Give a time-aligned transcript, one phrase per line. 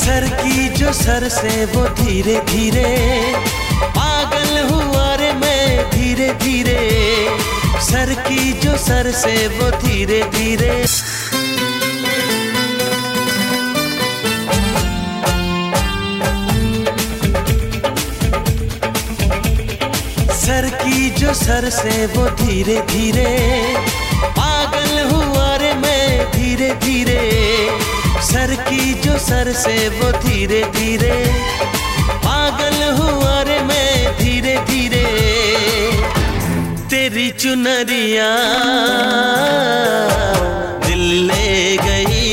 [0.00, 2.90] Sir की जो sir से वो धीरे धीरे,
[3.96, 6.78] पागल हुआ रे मैं धीरे धीरे।
[7.82, 10.86] सर की जो सर से वो धीरे धीरे।
[20.36, 23.30] सर की जो सर से वो धीरे धीरे,
[24.38, 27.18] पागल हुआ रे मैं धीरे धीरे।
[28.30, 31.14] सर की जो सर से वो धीरे धीरे
[32.24, 35.04] पागल हुआ रे मैं धीरे धीरे।
[36.90, 38.28] तेरी चुनरिया
[40.86, 42.30] दिल ले गई।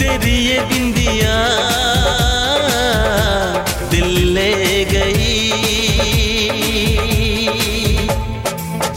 [0.00, 1.36] तेरी ये बिंदिया
[3.90, 4.52] दिल ले
[4.92, 5.32] गई।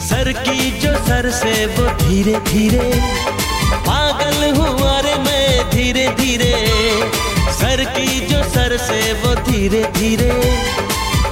[0.08, 1.87] सर की जो सर से वो
[2.28, 2.88] धीरे धीरे
[3.84, 6.52] पागल हुआ रे मैं धीरे धीरे
[7.58, 10.28] सर की जो सर से वो धीरे धीरे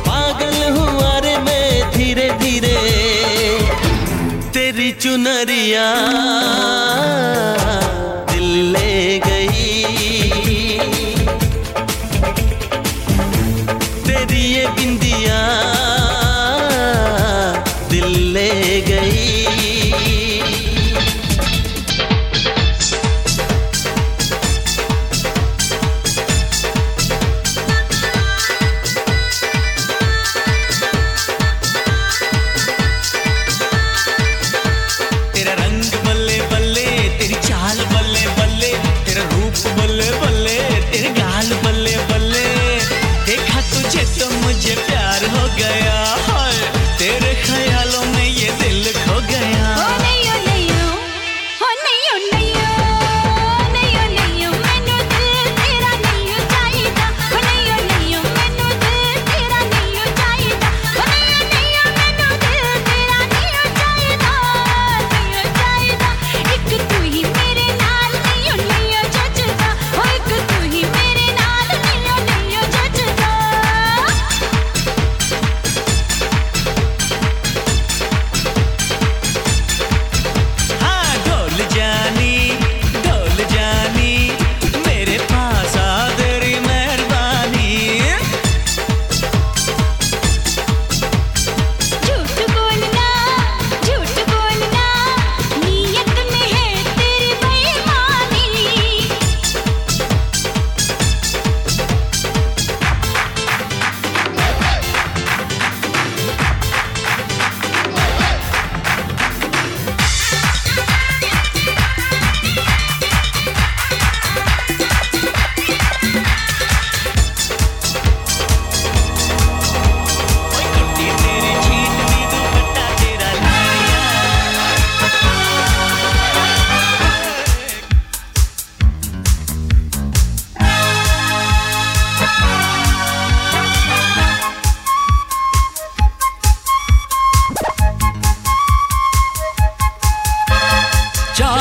[0.09, 2.75] पागल हुआ रे मैं धीरे धीरे
[4.55, 5.87] तेरी चुनरिया
[8.33, 9.19] दिल ले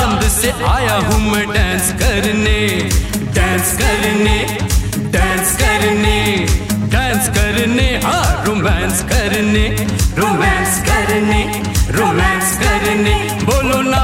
[0.05, 2.57] चाँद से आया हूँ मैं डांस करने
[3.35, 4.37] डांस करने
[5.15, 6.17] डांस करने
[6.93, 9.65] डांस करने हाँ रोमांस करने
[10.19, 11.41] रोमांस करने
[11.97, 13.13] रोमांस करने।
[13.45, 14.03] बोलो ना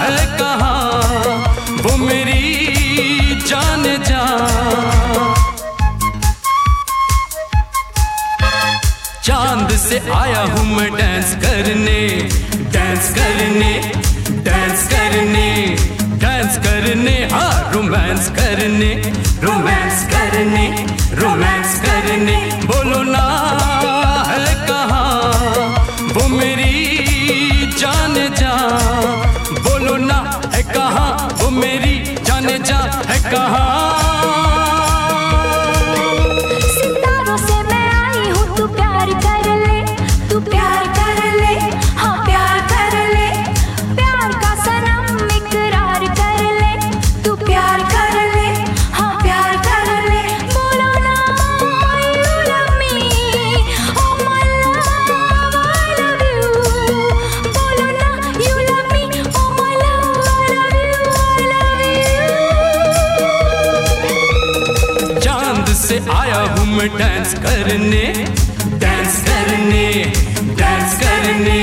[0.00, 4.24] है कहाँ, वो मेरी जान जा
[9.24, 11.98] चाँद से आया हूँ मैं डांस करने
[12.74, 13.72] डांस करने
[15.10, 15.48] करने
[16.22, 18.92] डांस करने हाँ रोमांस करने
[19.44, 20.66] रोमांस करने
[21.22, 23.24] रोमांस करने बोलो ना।
[67.70, 68.06] करने
[68.82, 69.84] डांस करने
[70.60, 71.58] डांस करने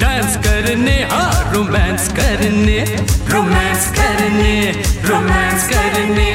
[0.00, 2.78] डांस करने हाँ रोमांस करने
[3.32, 4.54] रोमांस करने
[5.08, 6.30] रोमांस करने।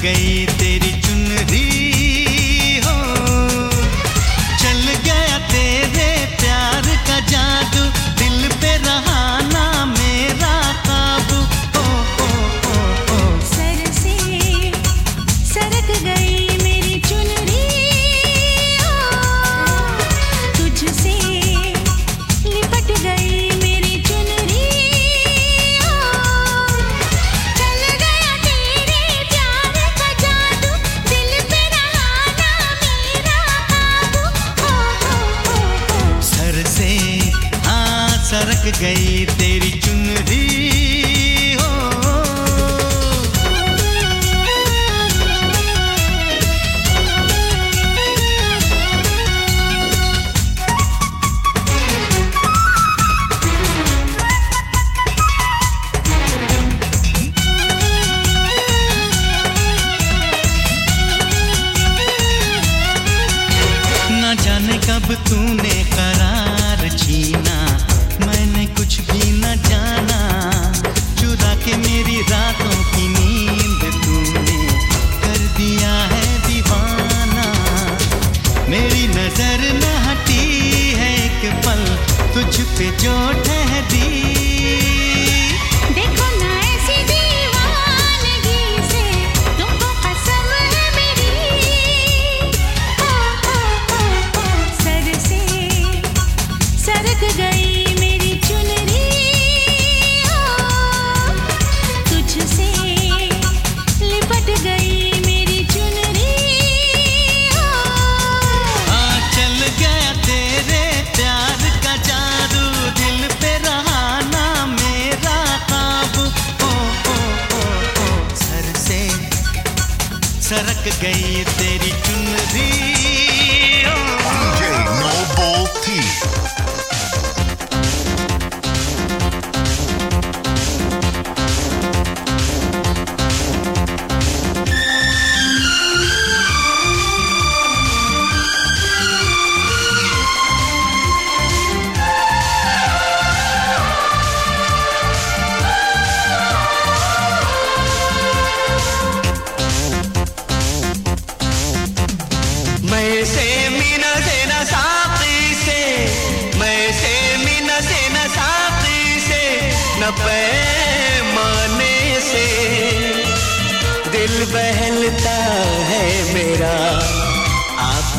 [0.00, 0.92] गई तेरी
[38.80, 39.71] गई तेरी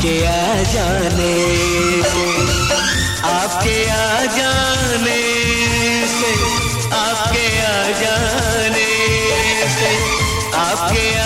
[0.04, 1.34] आपके आ जाने
[2.08, 2.24] से
[3.28, 5.22] आपके आ जाने
[6.16, 6.32] से
[6.96, 8.90] आपके आ जाने
[9.76, 9.92] से
[10.64, 11.23] आपके आ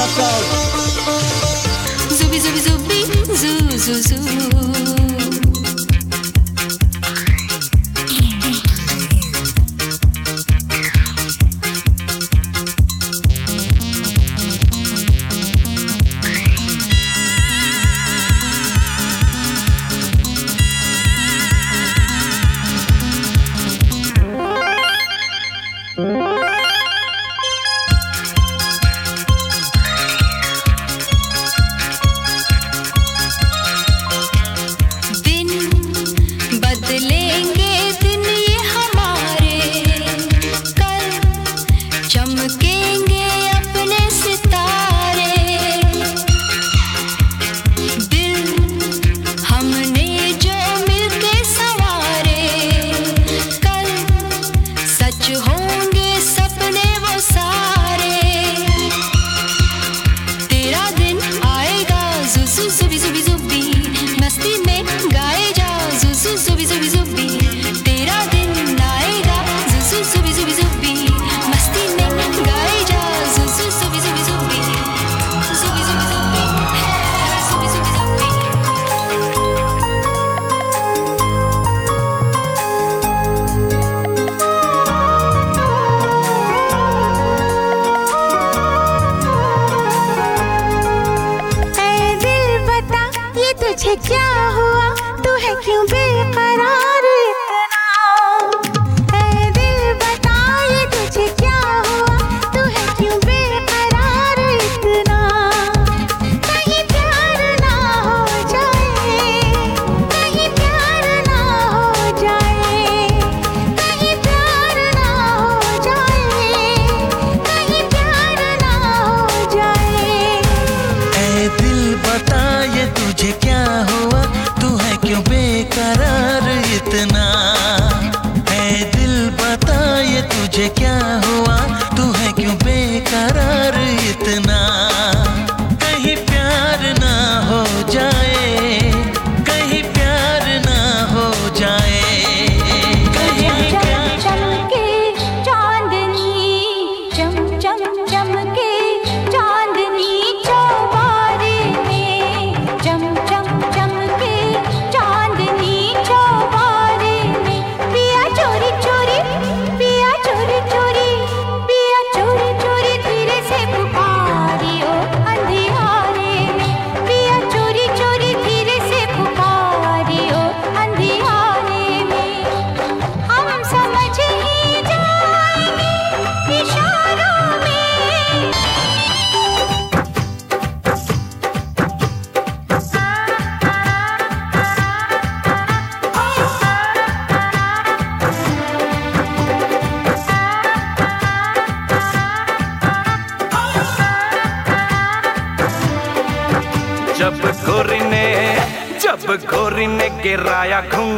[0.00, 0.42] Chacal.
[2.08, 3.04] Zubi, zubi, zubi,
[3.36, 5.09] zu, zu, zu.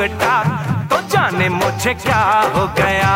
[0.02, 0.36] घटा
[0.90, 2.22] तो जाने मुझे क्या
[2.54, 3.12] हो गया।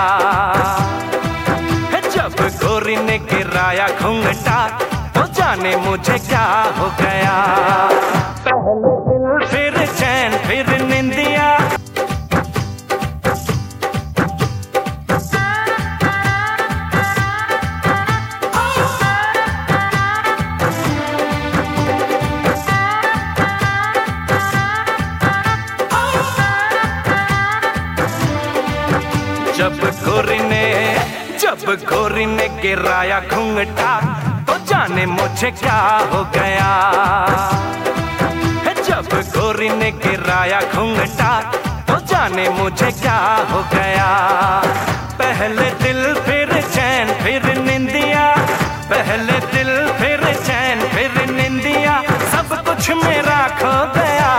[2.16, 4.58] जब गोरी ने गिराया घूंघटा
[5.16, 6.44] तो जाने मुझे क्या
[6.78, 7.34] हो गया।
[8.46, 11.48] पहले दिल। फिर चैन फिर निंदिया
[31.84, 33.90] गोरी ने गिराया घूंघटा
[34.48, 35.80] तो जाने मुझे क्या
[36.12, 36.70] हो गया।
[38.86, 41.30] जब गोरी ने गिराया घूंघटा
[41.88, 43.18] तो जाने मुझे क्या
[43.50, 44.08] हो गया।
[45.18, 48.26] पहले दिल, फिर चैन, फिर निंदिया।
[48.90, 52.02] पहले दिल, फिर चैन, फिर निंदिया।
[52.32, 54.32] सब कुछ मेरा खो गया।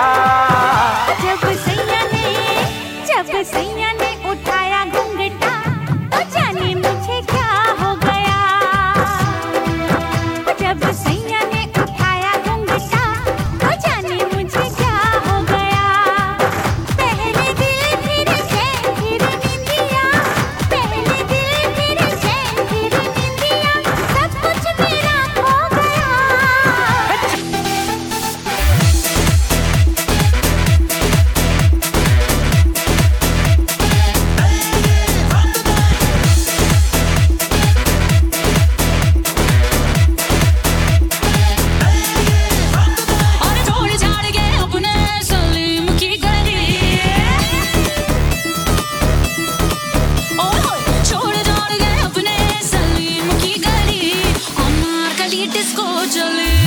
[55.37, 56.66] मेरी डिस्को चले